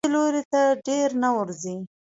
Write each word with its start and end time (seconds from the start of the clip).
دې 0.05 0.09
لوري 0.15 0.43
ته 0.51 0.61
ډېر 0.87 1.09
نه 1.23 1.29
ورځي. 1.37 1.75